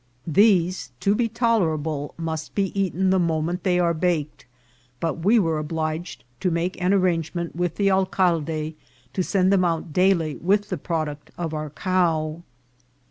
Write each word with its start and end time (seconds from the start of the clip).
These, 0.25 0.89
to 1.01 1.13
be 1.13 1.29
tolerable, 1.29 2.15
must 2.17 2.55
be 2.55 2.71
eaten 2.73 3.11
the 3.11 3.19
moment 3.19 3.61
they 3.61 3.77
are 3.79 3.93
baked; 3.93 4.47
but 4.99 5.23
we 5.23 5.37
were 5.37 5.59
obliged 5.59 6.23
to 6.39 6.49
make 6.49 6.81
an 6.81 6.91
arrangement 6.91 7.55
with 7.55 7.75
the 7.75 7.91
alcalde 7.91 8.73
to 9.13 9.21
send 9.23 9.53
them 9.53 9.63
out 9.63 9.93
daily 9.93 10.37
with 10.37 10.69
the 10.69 10.77
product 10.79 11.29
of 11.37 11.53
our 11.53 11.69
cow. 11.69 12.41